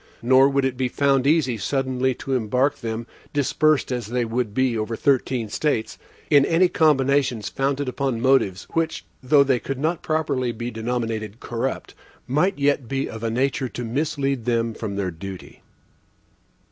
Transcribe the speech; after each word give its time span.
Nor 0.23 0.49
would 0.49 0.65
it 0.65 0.77
be 0.77 0.87
found 0.87 1.27
easy 1.27 1.59
suddenly 1.59 2.15
to 2.15 2.33
embark 2.33 2.77
them, 2.77 3.05
dispersed 3.33 3.91
as 3.91 4.07
they 4.07 4.25
would 4.25 4.51
be 4.51 4.75
over 4.75 4.95
thirteen 4.95 5.47
States, 5.47 5.99
in 6.31 6.43
any 6.43 6.67
combinations 6.69 7.49
founded 7.49 7.87
upon 7.87 8.19
motives, 8.19 8.63
which 8.71 9.05
though 9.21 9.43
they 9.43 9.59
could 9.59 9.77
not 9.77 10.01
properly 10.01 10.51
be 10.51 10.71
denominated 10.71 11.39
corrupt, 11.39 11.93
might 12.25 12.57
yet 12.57 12.87
be 12.87 13.07
of 13.07 13.23
a 13.23 13.29
nature 13.29 13.69
to 13.69 13.85
mislead 13.85 14.45
them 14.45 14.73
from 14.73 14.95
their 14.95 15.11
duty. 15.11 15.61